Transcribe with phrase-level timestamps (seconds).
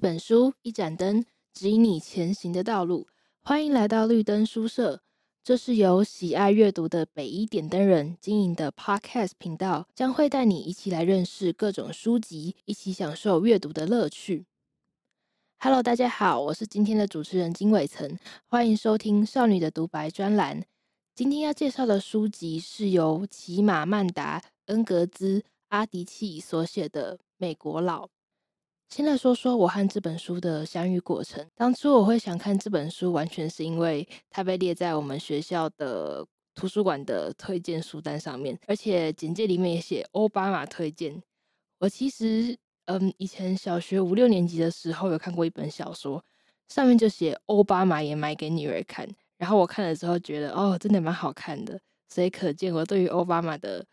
[0.00, 1.22] 本书，一盏灯，
[1.52, 3.06] 指引你前行的道路。
[3.42, 5.02] 欢迎来到绿灯书社，
[5.44, 14.46] 这是由喜爱阅读的北一点灯人经营的 Podcast 频道，将会带你一起来认识各种书籍，一起享受阅读的乐趣。
[15.58, 20.64] Hello，大家好，我是今天的主持人金伟岑，欢迎收听少女的独白专栏。
[21.14, 28.06] 今天要介绍的书籍是由齐玛曼达·恩格兹·阿迪契所写的《美国佬》。
[28.90, 31.46] 先来说说我和这本书的相遇过程。
[31.54, 36.26] 当初我会想看这本书，完全是因为它被列在我们学校的
[36.56, 41.22] 图书馆的推荐书单上面，而且简介里面也写欧巴马推荐。
[41.78, 46.22] 我其实，嗯，以前小学五六年级的时候有看过一本小说，
[46.66, 49.08] 上面就写欧巴马也买给女儿看。
[49.38, 53.86] 然后我看了之后觉得，哦，真的蛮好看的，所以可见我对于欧巴马的，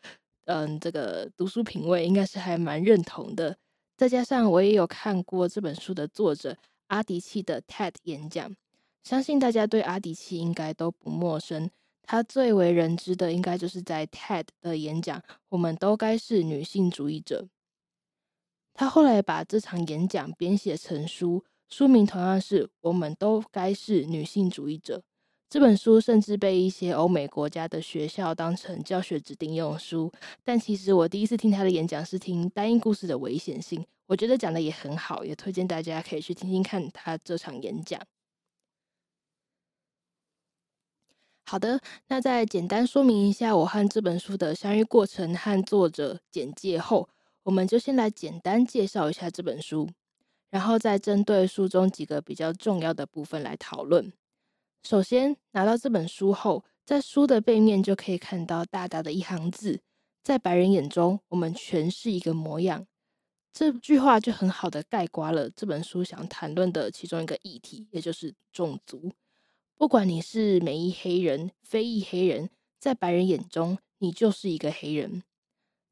[0.45, 3.56] 嗯，这个读书品味应该是还蛮认同的。
[3.98, 8.56] 再加上我也有看过这本书的作者阿迪契的 TED 演讲，
[9.03, 11.72] 相信大家对阿迪契应该都不陌生。
[12.03, 17.48] 他最为人知的应该就是在 TED 的演讲，我们都该是女性主义者。
[18.75, 25.03] 他后来把这场演讲编写成书，书名同样是我们都该是女性主义者。
[25.50, 30.12] 这本书甚至被一些欧美国家的学校当成教学指定用书，
[30.44, 38.02] 但其实我第一次听他的演讲是听单一故事的危险性，我觉得讲的也很好，也推荐大家可以去听听看他这场演讲。
[41.45, 47.08] 好的，那再简单说明一下我和这本书的相遇过程和作者简介后，
[47.44, 49.88] 我们就先来简单介绍一下这本书，
[50.50, 54.12] 然后再针对书中几个比较重要的部分来讨论。
[54.83, 59.81] 首先拿到这本书后，在书的背面就可以看到大大的一行字
[60.24, 62.88] ：“在白人眼中，我们全是一个模样。”
[63.52, 69.12] 这句话就很好的概括了这本书想谈论的其中一个议题，也就是种族。
[69.75, 75.23] 不管你是美裔黑人、非裔黑人，在白人眼中，你就是一个黑人。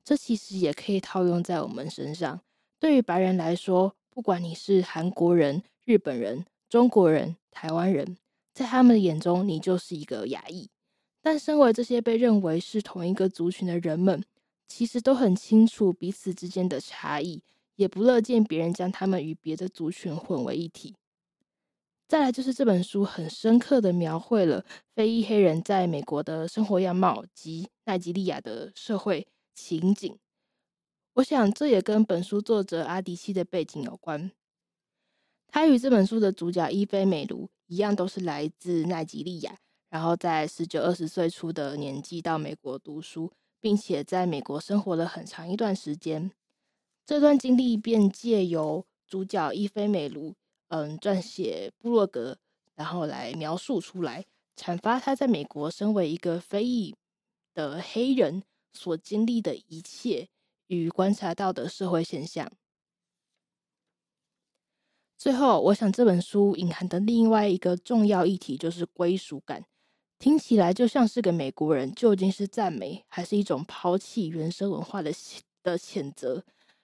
[0.04, 2.42] 这其实也可以套用在我们身上。
[2.80, 8.18] 对于白人来说，不管你是韩国人、日本人、中国人、台湾人。
[8.56, 10.70] 在他们的眼中，你就是一个亚裔。
[11.22, 14.24] 但身为这些被认为是同一个族群的人们，
[14.70, 17.44] 其实都很清楚彼此之间的差异，
[17.76, 20.96] 也不乐见别人将他们与别的族群混为一体。
[22.08, 30.18] 再来就是这本书很深刻的描绘了非裔黑人在美国的生活样貌及奈及利亚的社会情景。
[31.16, 34.32] 我想这也跟本书作者阿迪西的背景有关。
[35.48, 37.50] 他与这本书的主角伊菲美卢。
[37.68, 39.58] 一样都是来自奈及利亚，
[39.90, 46.32] 然后在十九二十岁初的年纪到美国读书，并且在美国生活了很长一段时间。
[47.06, 50.34] 这段经历便借由主角伊菲美卢，
[50.70, 52.38] 嗯，撰写布洛格，
[52.76, 54.26] 然后来描述出来，
[54.56, 56.96] 阐发他在美国身为一个非裔
[57.54, 58.44] 的黑人
[58.74, 60.28] 所经历的一切
[60.68, 62.52] 与观察到的社会现象。
[65.18, 69.64] 最后，我想这本书隐含的另外一个重要议题就是归属感。
[70.20, 75.12] 听起来就像是个美国人，究竟是赞美，还是一种抛弃原生文化的
[75.64, 76.44] 的谴责？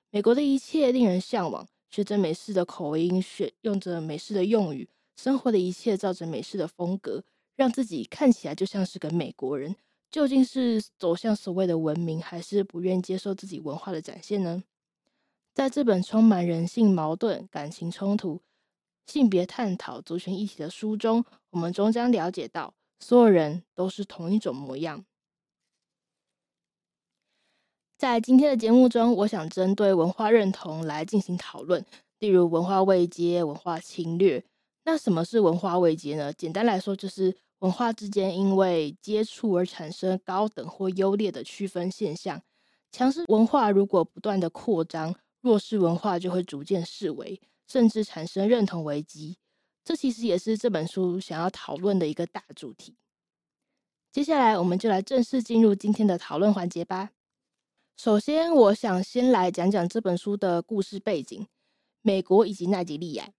[0.10, 7.24] 美国的一切令人向往，学着美式的口音，学用着美式的用语，生活的一切照着美式的风格，
[7.56, 9.76] 让自己看起来就像是个美国人。
[10.10, 14.62] 究竟是走向所谓的文明，还是不愿接受自己文化的展现呢？
[15.54, 18.42] 在这本充满人性矛盾、感情冲突、
[19.06, 25.04] 性别探讨、族群议题的书中，我们终将了解到，所有人都是同一种模样。
[27.98, 31.86] 在今天的节目中，我想针对文化认同来进行讨论，
[32.20, 34.44] 例如文化位阶、文化侵略。
[34.86, 36.34] 那什么是文化位阶呢？
[36.34, 42.42] 简单来说，就是文化之间因为接触而产生高等或优劣的区分现象。
[42.92, 49.38] 强势文化如果不断的扩张，弱势文化就会逐渐式微，甚至产生认同危机。
[49.84, 52.96] 这其实也是这本书想要讨论的一个大主题。
[54.12, 57.12] 接下来，我们就来正式进入今天的讨论环节吧。
[57.98, 61.48] 首先，我想先来讲讲这本书的故事背景：
[62.02, 63.32] 美国以及奈及利亚。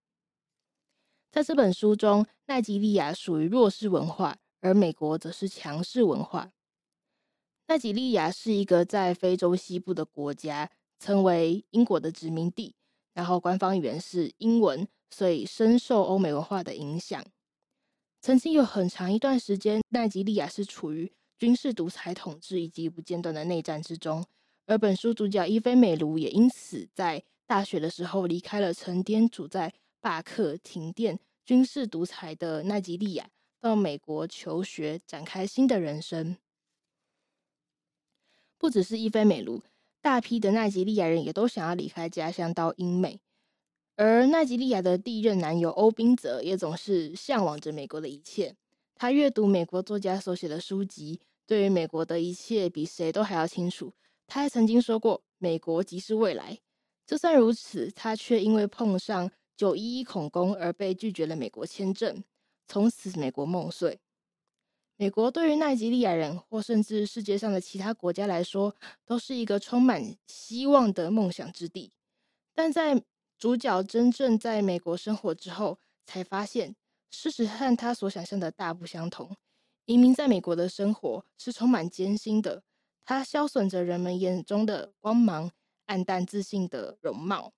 [1.30, 6.52] 在这本书中，奈及利亚属于弱势文化，而美国则是强势文化。
[7.68, 10.70] 奈及利亚是一个在非洲西部的国家。
[11.02, 12.76] 成为英国的殖民地，
[13.12, 17.20] 然后官方语言是英文，所以深受欧美文化的影响。
[18.20, 24.24] 曾经有很长一段时间，奈及利亚是处于军事独裁统治以及不间断的内战之中，
[24.66, 33.28] 而本书主角伊菲美卢也因此在大学的时候离开了成天处在罢课、停电、军事独裁的奈及利亚，
[33.60, 36.36] 到美国求学，展开新的人生。
[38.56, 39.60] 不只是伊菲美卢，
[40.02, 43.20] 大批的奈及利亚人也都想要离开家乡到英美。
[43.94, 48.54] 而奈及利亚的第一任男友欧宾泽也总是向往着美国的一切。
[48.96, 53.92] 他阅读美国作家所写的书籍，对于美国的一切比谁都还要清楚。
[54.26, 56.58] 他还曾经说过：“美国即是未来。”
[57.06, 62.22] 就算如此，他却因为碰上九一一恐攻而被拒绝了美国签证，
[62.66, 64.00] 从此美国梦碎。
[64.96, 71.92] 美国对于奈及利亚人，或甚至世界上的其他国家来说，都是一个充满希望的梦想之地，
[72.54, 73.02] 但在
[73.36, 76.76] 主角真正在美国生活之后，才发现
[77.10, 79.36] 事实和他所想象的大不相同。
[79.86, 82.62] 移民在美国的生活是充满艰辛的，
[83.04, 85.50] 它消损着人们眼中的光芒，
[85.88, 87.52] 黯淡自信的容貌。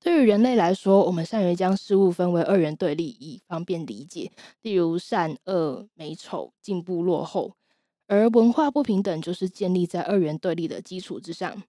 [0.00, 4.30] 对于人类来说，我们善于将事物分为二元对立，以方便理解，
[4.62, 7.54] 例如善恶、美丑、进步落后。
[8.06, 11.62] 而文化不平等就是建立在二元对立的基础之上。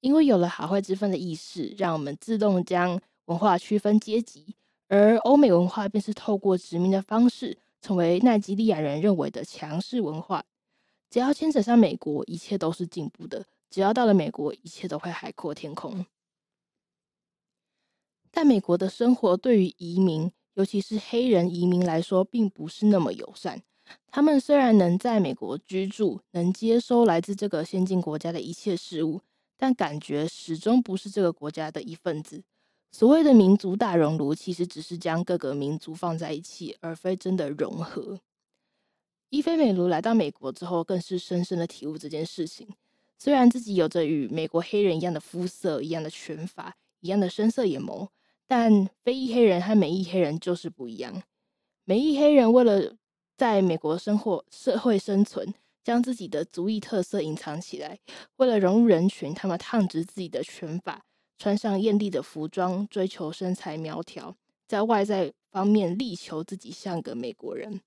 [0.00, 4.54] 因为有了好坏之分的意识，让我们自动将文化区分阶级，
[4.88, 10.44] 而欧美文化便是透过殖民的方式，成为奈及利亚人认为的强势文化。
[11.08, 16.04] 只要牵扯上美国，一切都是进步的；只要到了美国，一切都会海阔天空。
[18.32, 23.62] 但美国的生活对于移民，尤其是黑人移民来说，并不是那么友善。
[24.08, 29.20] 他们虽然能在美国居住，能接收来自这个先进国家的一切事物。
[29.58, 32.42] 但感觉始终不是这个国家的一份子。
[32.90, 38.18] 所谓的民族大熔炉，其实只是将各个民族放在一起，而非真的融合。
[39.28, 42.66] 伊菲美卢来到美国之后，更是深深的体悟这件事情。
[43.16, 48.08] 虽然自己有着与美国黑人一样的肤色、一样的拳法、一样的深色眼眸，
[48.46, 51.22] 但非裔黑人和美裔黑人就是不一样。
[51.84, 52.94] 美裔黑人为了
[53.36, 55.54] 在美国生活、社会生存。
[55.84, 57.98] 将自己的族裔特色隐藏起来，
[58.36, 61.04] 为了融入人群，他们烫直自己的拳发，
[61.36, 64.36] 穿上艳丽的服装，追求身材苗条，
[64.68, 67.80] 在外在方面力求自己像个美国人。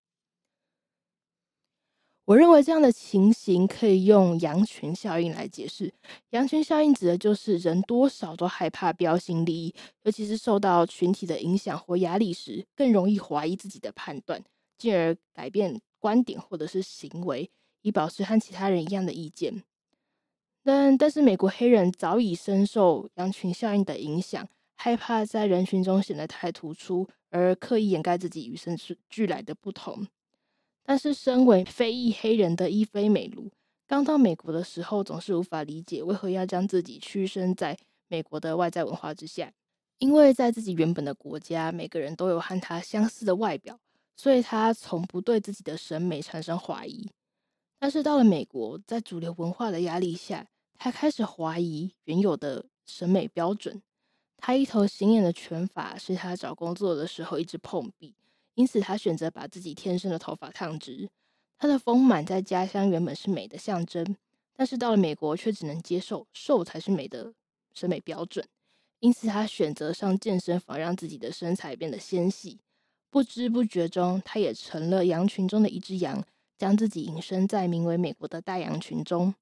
[2.25, 5.93] 我认为这样的情形可以用羊群效应来解释。
[6.31, 14.43] 羊群效应指的就是人多少都害怕标新立异，尤其是受到群体的影响或压力时，更容易怀疑自己的判断，
[14.77, 17.49] 进而改变观点或者是行为。
[17.83, 19.61] 以保持和其他人一样的意见，
[20.63, 28.75] 但但是美国黑人早已深受羊群效应的影响，害怕在人群中显得太突出，而刻意掩盖自己与生
[29.07, 30.07] 俱来的不同。
[30.85, 33.51] 但是身为非裔黑人的伊菲美卢，
[33.87, 37.75] 刚到美国的时候，总是无法理解为何要将自己屈身在
[38.07, 39.51] 美国的外在文化之下，
[39.97, 43.79] 因为在自己原本的国家，每个人都有和他相似的外表，
[44.15, 47.09] 所以他从不对自己的审美产生怀疑。
[47.79, 50.45] 但是到了美国，在主流文化的压力下，
[50.77, 53.81] 他开始怀疑原有的审美标准。
[54.37, 58.13] 他一头显眼的拳发是他找工作的时候一直碰壁，
[58.55, 61.09] 因此他选择把自己天生的头发烫直。
[61.57, 64.15] 他的丰满在家乡原本是美的象征，
[64.53, 67.33] 但是到了美国却只能接受瘦才是美的
[67.73, 68.45] 审美标准，
[68.99, 72.59] 因此他选择上健身房，让自己的身材变得纤细。
[73.09, 76.25] 不知不觉中，他也成了羊群中的一只羊。
[76.57, 79.35] 将自己隐身在名为美国的大羊群中。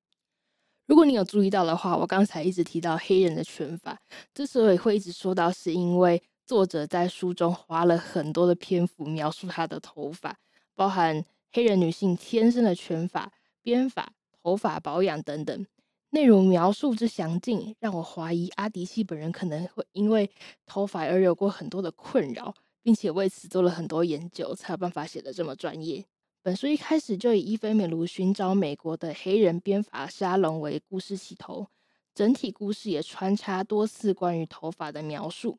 [0.87, 4.01] 如果你有注意到的话，我刚才一直提到黑人的拳法，
[4.33, 10.37] 之所以会一直说到，是因为作者在书中花了很多的篇幅描述她的头发，
[10.75, 13.31] 包含黑人女性天生的拳法、
[13.61, 15.65] 编发、头发保养等等，
[16.09, 20.29] 内容描述之详尽，让我怀疑阿迪西本人可能会因为
[20.65, 26.03] 头发而有过很多的困扰，并且为此做了很多研究，才有办法写得这么专业。
[26.41, 31.67] 本书一开始就以伊菲美卢寻找美国的黑人编发沙龙为故事起头，
[32.13, 35.57] 整体故事也穿插多次关于头发的描述。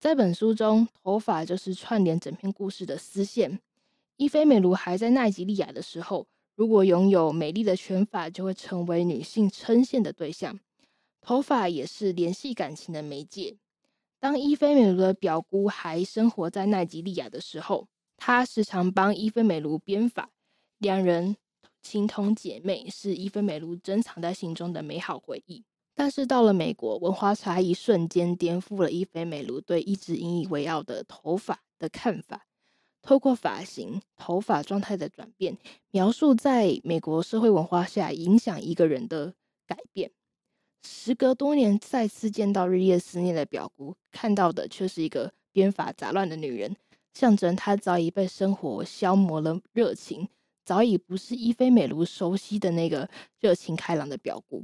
[0.00, 3.60] 在本书中，头发就是串联整篇故事的丝线。
[4.16, 10.58] 伊菲美卢还在奈及利亚的时候，如果拥有美丽的拳发，就会成为女性称羡的对象。
[11.20, 13.58] 头发也是联系感情的媒介。
[14.18, 20.30] 当伊菲美卢的表姑还生活在奈及利亚的时候，她时常帮伊菲美卢编发，
[20.78, 21.36] 两人
[21.82, 25.62] 情同姐妹，是伊菲美卢珍藏在心中的美好回忆。
[26.02, 32.46] 但是到了美国，文化差异瞬间颠覆了伊菲美卢对一直引以为傲的头发的看法。
[33.02, 35.58] 透过发型、头发状态的转变，
[35.90, 39.34] 描述在美国社会文化下影响一个人的
[39.66, 40.10] 改变。
[40.82, 46.74] 时隔多年再次见到日夜思念的表姑，看到的却是一个编发杂乱的女人，
[47.12, 50.26] 象征她早已被生活消磨了热情，
[50.64, 53.06] 早已不是伊菲美卢熟悉的那个
[53.38, 54.62] 热情开朗的表姑。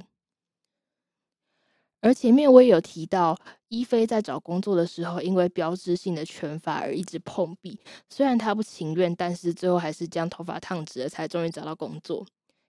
[2.02, 3.36] 而前面我也有提到，
[3.68, 7.80] 伊菲在找工作的时候，因为标志性的卷发而一直碰壁。
[8.08, 12.24] 虽然她不情愿，但是最后还是将头发烫直了，才终于找到工作，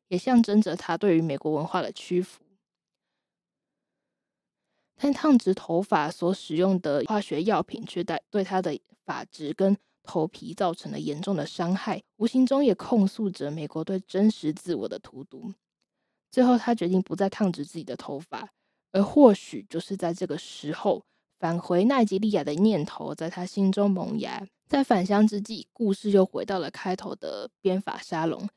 [0.07, 2.41] 也象征着她对于美国文化的屈服。
[4.95, 15.53] 但烫直头发所使用的化学药品，却带对她的发质跟头皮造成了严重的伤害，无形中也控诉着美国对真实自我的荼毒。
[16.31, 18.49] 最后，她决定不再烫直自己的头发。
[18.91, 21.03] 而或许就是在这个时候，
[21.39, 24.47] 返回奈及利亚的念头在他心中萌芽。
[24.67, 28.49] 在返乡之际，故事又回到了开头的编发沙龙。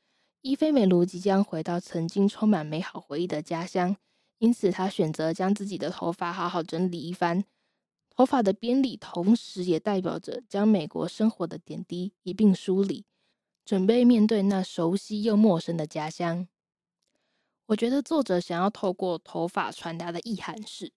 [0.42, 3.96] 伊菲美卢即将回到曾经充满美好回忆的家乡，
[4.38, 7.44] 因此他选择将自己的头发好好整理一番。
[8.08, 13.04] 头发的编理，同时也代表着将美国生活的点滴一并梳理，
[13.64, 16.48] 准备面对那熟悉又陌生的家乡。
[17.70, 20.92] 我觉得作者想要透过头发传达的意涵是：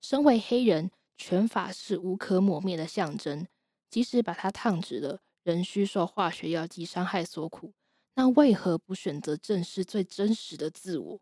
[0.00, 3.48] 身为黑人，卷发是无可磨灭的象征。
[3.90, 7.74] 即使把它烫直了，仍需受化学药剂伤害所苦。
[8.14, 11.20] 那为何不选择正视最真实的自我？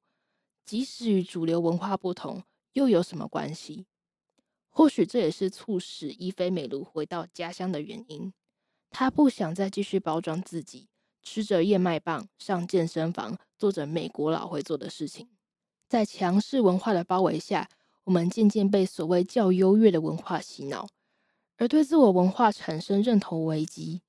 [0.67, 3.87] 即使与主流文化不同，又有什么关系？
[4.69, 8.35] 或许这也是促使伊菲美卢回到家乡的原因。
[8.91, 10.90] 他不想再继续包装自己。
[11.23, 15.29] 吃着燕麦棒，上健身房，做着美国佬会做的事情，
[15.89, 17.69] 在强势文化的包围下，
[18.05, 20.89] 我们渐渐被所谓较优越的文化洗脑，
[21.59, 24.03] 而对自我文化产生认同危机。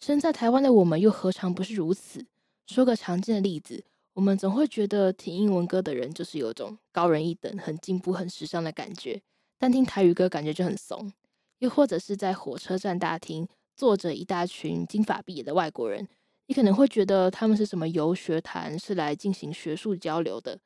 [0.00, 2.26] 身在台湾的我们，又何尝不是如此？
[2.66, 9.22] 说个常见的例子，我们总会觉得听英文歌的人就是有种高人一等、很进步、很时尚的感觉，
[9.56, 11.12] 但听台语歌感觉就很怂。
[11.60, 16.06] 又或者是在火车站大厅坐着一大群金发碧眼的外国人。
[16.46, 20.60] 你可能会觉得他们是什么游学团，是来进行学术交流的。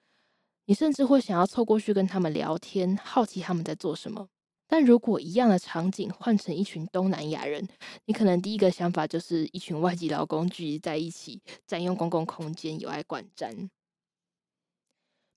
[0.67, 4.29] 你甚至会想要凑过去跟他们聊天，好奇他们在做什么。
[4.69, 7.67] 但如果一样的场景换成一群东南亚人，
[8.05, 13.69] 你可能第一个想法就是一群外籍劳工聚集在一起，占用公共空间，有碍观瞻。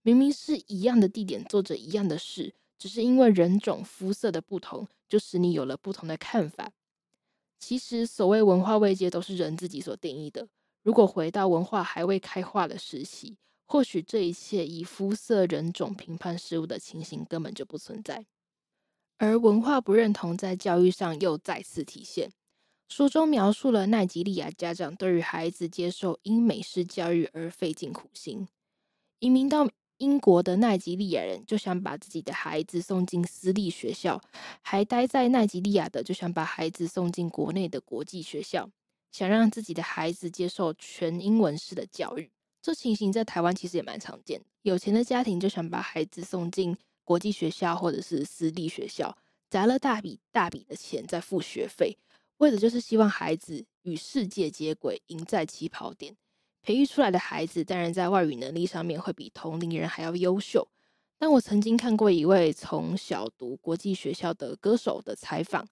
[0.03, 6.71] 明明是一样的地点，做着一样的事，只是因为人种肤色的不同，就使你有了不同的看法。
[7.65, 10.49] 其实，所谓文化慰藉都是人自己所定义的。
[10.81, 18.25] 如果回到文化还未开化的时期，或许这一切以肤色、人种评判事物的情形根本就不存在。
[19.17, 22.33] 而文化不认同在教育上又再次体现。
[22.89, 28.45] 书中描述了奈及利亚家长对于孩子接受英美式教育而费尽苦心，
[29.19, 29.69] 移民到。
[30.03, 34.21] 英国的奈及利亚人就想把自己的孩子送进私立学校，
[34.61, 38.69] 还待在奈及利亚的就想把孩子送进国内的国际学校，
[39.13, 42.29] 想让自己的孩子接受全英文式的教育。
[42.61, 49.17] 这情形在台湾其实也蛮常见的，有钱的家庭就想把孩子送进国际学校或者是私立学校，
[49.49, 51.97] 砸了大笔大笔的钱在付学费，
[52.39, 56.17] 为的就是希望孩子与世界接轨，赢在起跑点。
[56.63, 60.67] 培育出来的孩子，当然在外语能力上面会比同龄人还要优秀。
[61.19, 65.67] 但我曾经看过一位从小读国际学校的歌手的采访，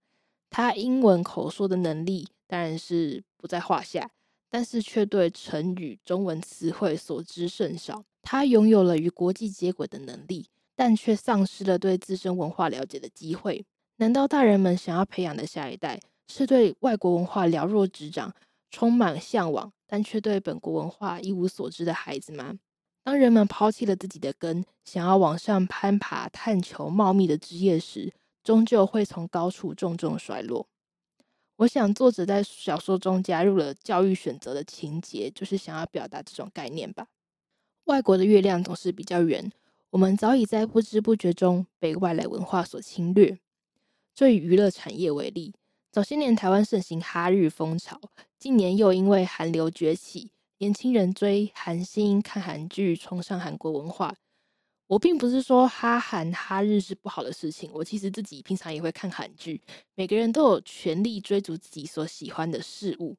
[0.49, 4.11] 他英文口说的能力当然是不在话下，
[4.49, 8.03] 但是却对成语、中文词汇所知甚少。
[8.21, 13.65] 他拥有了与国际接轨的能力，但却丧失了对自身文化了解的机会。
[13.97, 18.33] 难道大人们想要培养的下一代，是对外国文化了若指掌，
[18.69, 22.57] 充满向往，但却对本国文化一无所知的孩子吗？
[23.03, 30.69] 当人们抛弃了自己的根，想要往上攀爬、探求茂密的枝叶时，终究会从高处重重摔落。
[31.57, 37.07] 我想，作者在小说中加入了教育选择的情节，就是想要表达这种概念吧。
[37.83, 39.51] 外国的月亮总是比较圆，
[39.89, 43.37] 我们早已在不知不觉中被外来文化所侵略。
[44.15, 45.53] 就以娱乐产业为例。
[45.91, 47.99] 早些年台湾盛行哈日风潮，
[48.41, 54.15] 近年又因为韩流崛起，年轻人追韩星、看韩剧，崇尚韩国文化。
[54.87, 59.61] 我并不是说哈韩哈日是不好的事情，我其实自己平常也会看韩剧。
[59.93, 63.15] 每个人都有权利追逐自己所喜欢的事物，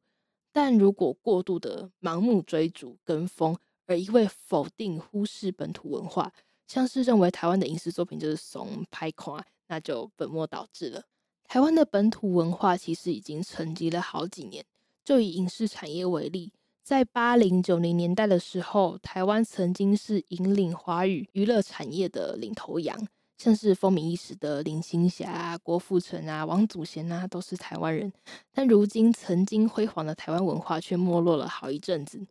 [0.52, 6.32] 但如果过度的盲目追逐跟风，而一味否定忽视本土文化，
[6.66, 11.04] 像是认为台湾的影视作品就是怂拍垮，那就本末倒置了。
[11.44, 14.64] 台湾的本土文化其实已经沉寂了好几年。
[15.04, 22.96] 就以影视产业为例，在八零九零年代的时候，台湾曾经是引领华语娱乐产业的领头羊，
[23.36, 28.12] 像是风靡一时的林青霞、郭富城啊、王祖贤啊，都是台湾人。
[28.52, 32.24] 但如今，曾经辉煌的台湾文化却没落了好一阵子。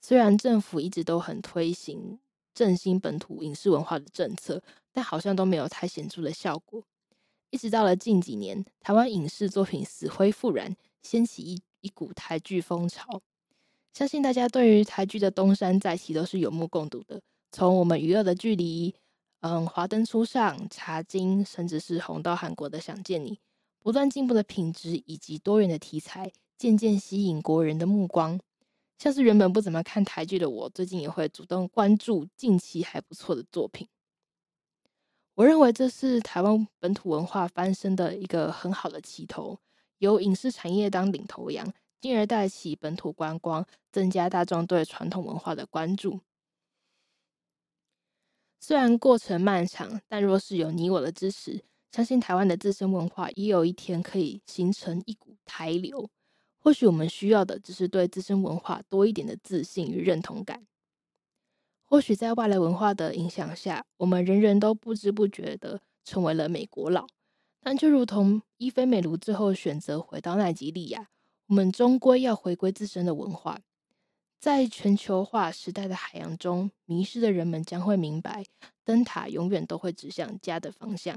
[0.00, 2.18] 虽然政府一直都很推行
[2.54, 6.82] 振兴本土影视文化的政策，但好像都没有太显著的效果。
[7.50, 13.20] 一直到了近几年，台湾影视作品死灰复燃，掀起一一股台剧风潮。
[13.92, 17.20] 相信大家对于台剧的东山再起都是有目共睹的。
[17.50, 18.94] 从我们娱乐的距离，
[19.40, 23.38] 嗯，华灯初上、茶经，甚至是红到韩国的想见你，
[23.80, 28.38] 不断进步的品质以及多元的题材，渐渐吸引国人的目光。
[28.98, 33.88] 像是原本不怎么看台剧的我，最近也会主动关注近期还不错的作品。
[35.34, 39.58] 我认为这是台湾本土文化翻身的一个很好的起头，
[39.98, 41.72] 由影视产业当领头羊。
[42.00, 46.20] 进而带起本土观光，增加大众对传统文化的关注。
[48.60, 56.08] 虽然过程漫长，但若是有你我的支持，相信台湾的自身文化也有一天可以形成一股台流。
[56.60, 60.64] 或许我们需要的只是对自身文化多一点的自信与认同感。
[61.84, 67.08] 或许在外来文化的影响下，我们人人都不知不觉的成为了美国佬。
[67.70, 71.10] 但就如同伊菲美卢最后选择回到奈及利亚。
[71.48, 73.60] 我们终归要回归自身的文化，
[74.40, 78.42] 在全球化时代的海洋中，迷失的人们将会明白，
[78.86, 81.14] 灯塔永远都会指向家的方向。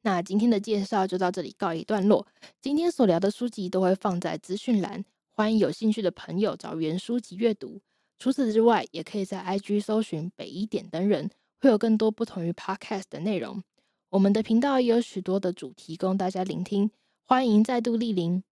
[0.00, 2.26] 那今天的介绍就到这里告一段落。
[2.62, 7.82] 今天所聊的书籍都会放在资讯栏，欢迎有兴趣的朋友找原书籍阅读。
[8.18, 13.62] 除此之外，也可以在 IG 搜寻北一点灯人，会有更多不同于 Podcast 的内容。
[14.16, 16.90] 我们的频道也有许多的主题供大家聆听，
[17.26, 18.42] 欢迎再度莅临。